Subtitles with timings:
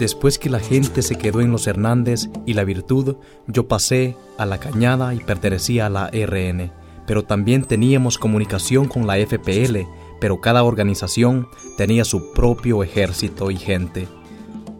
[0.00, 4.46] Después que la gente se quedó en los Hernández y la Virtud, yo pasé a
[4.46, 6.72] la Cañada y pertenecía a la RN.
[7.06, 9.80] Pero también teníamos comunicación con la FPL,
[10.18, 14.08] pero cada organización tenía su propio ejército y gente.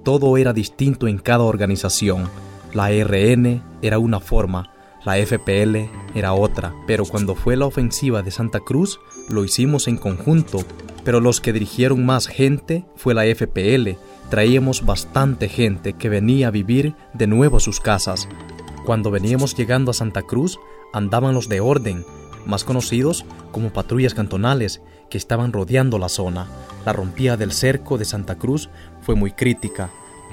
[0.05, 2.27] Todo era distinto en cada organización.
[2.73, 4.73] La RN era una forma,
[5.05, 8.99] la FPL era otra, pero cuando fue la ofensiva de Santa Cruz,
[9.29, 10.61] lo hicimos en conjunto,
[11.05, 13.99] pero los que dirigieron más gente fue la FPL.
[14.31, 18.29] Traíamos bastante gente que venía a vivir de nuevo a sus casas.
[18.87, 20.61] Cuando veníamos llegando a Santa Cruz,
[20.93, 22.05] andaban los de orden,
[22.47, 26.47] más conocidos como patrullas cantonales, que estaban rodeando la zona.
[26.87, 28.71] La rompida del cerco de Santa Cruz
[29.03, 29.91] fue muy crítica,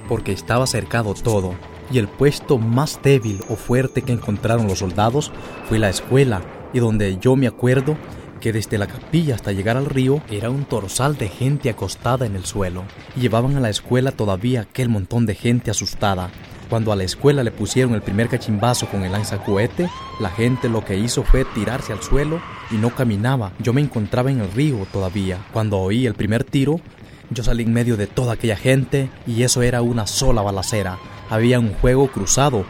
[0.08, 1.56] porque estaba cercado todo
[1.92, 5.32] y el puesto más débil o fuerte que encontraron los soldados
[5.68, 7.98] fue la escuela, y donde yo me acuerdo
[8.40, 12.36] que desde la capilla hasta llegar al río era un torsal de gente acostada en
[12.36, 12.84] el suelo,
[13.16, 16.30] llevaban a la escuela todavía aquel montón de gente asustada.
[16.70, 19.90] Cuando a la escuela le pusieron el primer cachimbazo con el lanzacohete,
[20.20, 23.54] la gente lo que hizo fue tirarse al suelo y no caminaba.
[23.60, 25.38] Yo me encontraba en el río todavía.
[25.54, 26.82] Cuando oí el primer tiro,
[27.30, 30.98] yo salí en medio de toda aquella gente y eso era una sola balacera.
[31.30, 32.66] Había un juego cruzado.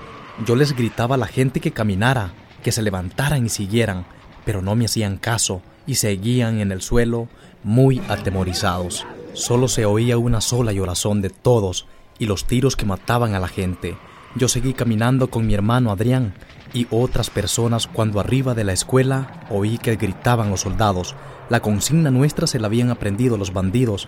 [0.46, 2.34] Yo les gritaba a la gente que caminara,
[2.64, 4.06] que se levantaran y siguieran,
[4.48, 7.28] pero no me hacían caso y seguían en el suelo
[7.66, 9.06] muy atemorizados.
[9.34, 11.86] Solo se oía una sola llorazón de todos
[12.18, 13.98] y los tiros que mataban a la gente.
[14.36, 16.34] Yo seguí caminando con mi hermano Adrián
[16.74, 21.14] y otras personas cuando arriba de la escuela oí que gritaban los soldados.
[21.50, 24.08] La consigna nuestra se la habían aprendido los bandidos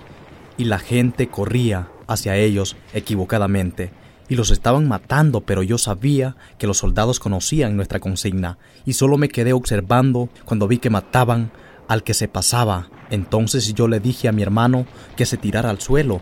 [0.58, 3.92] y la gente corría hacia ellos equivocadamente
[4.30, 9.18] y los estaban matando, pero yo sabía que los soldados conocían nuestra consigna y solo
[9.18, 11.52] me quedé observando cuando vi que mataban
[11.88, 12.90] al que se pasaba.
[13.10, 14.86] Entonces yo le dije a mi hermano
[15.18, 16.22] que se tirara al suelo.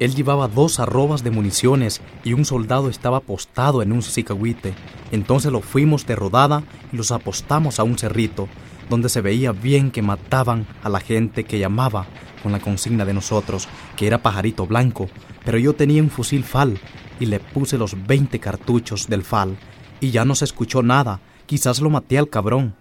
[0.00, 4.74] Él llevaba dos arrobas de municiones y un soldado estaba apostado en un cicahuite.
[5.12, 8.48] Entonces lo fuimos de rodada y los apostamos a un cerrito,
[8.88, 12.06] donde se veía bien que mataban a la gente que llamaba
[12.42, 15.08] con la consigna de nosotros, que era pajarito blanco,
[15.44, 16.78] pero yo tenía un fusil FAL
[17.18, 19.56] y le puse los 20 cartuchos del FAL
[20.00, 22.74] y ya no se escuchó nada, quizás lo maté al cabrón.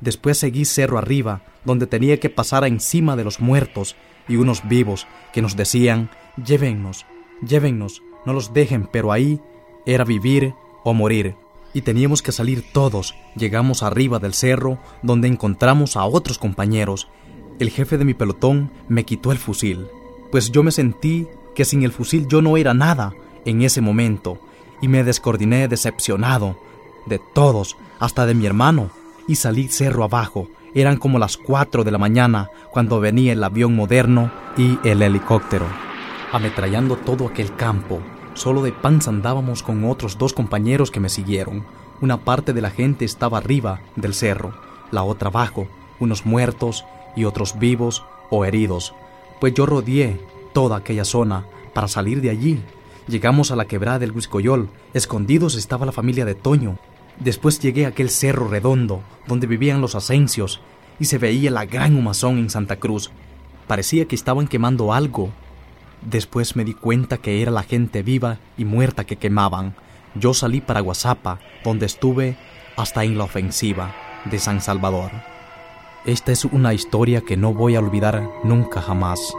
[0.00, 3.96] Después seguí cerro arriba, donde tenía que pasar encima de los muertos
[4.28, 6.10] y unos vivos que nos decían,
[6.44, 7.06] llévennos,
[7.46, 9.40] llévennos, no los dejen, pero ahí
[9.86, 10.54] era vivir
[10.84, 11.34] o morir.
[11.74, 13.14] Y teníamos que salir todos.
[13.34, 17.08] Llegamos arriba del cerro, donde encontramos a otros compañeros.
[17.58, 19.86] El jefe de mi pelotón me quitó el fusil,
[20.30, 24.38] pues yo me sentí que sin el fusil yo no era nada, en ese momento
[24.82, 26.58] y me descoordiné decepcionado
[27.06, 28.90] de todos, hasta de mi hermano,
[29.26, 30.48] y salí cerro abajo.
[30.74, 35.66] Eran como las cuatro de la mañana cuando venía el avión moderno y el helicóptero,
[36.32, 38.00] ametrallando todo aquel campo.
[38.34, 41.64] Solo de panza andábamos con otros dos compañeros que me siguieron.
[42.00, 44.54] Una parte de la gente estaba arriba del cerro,
[44.90, 45.68] la otra abajo,
[46.00, 46.84] unos muertos
[47.14, 48.94] y otros vivos o heridos,
[49.40, 50.20] pues yo rodeé
[50.52, 51.44] toda aquella zona
[51.74, 52.62] para salir de allí
[53.08, 54.68] Llegamos a la quebrada del Huiscoyol.
[54.94, 56.78] Escondidos estaba la familia de Toño.
[57.18, 60.60] Después llegué a aquel cerro redondo donde vivían los asencios
[61.00, 63.10] y se veía la gran humazón en Santa Cruz.
[63.66, 65.30] Parecía que estaban quemando algo.
[66.04, 69.74] Después me di cuenta que era la gente viva y muerta que quemaban.
[70.14, 72.36] Yo salí para Guasapa, donde estuve
[72.76, 75.10] hasta en la ofensiva de San Salvador.
[76.04, 79.34] Esta es una historia que no voy a olvidar nunca jamás.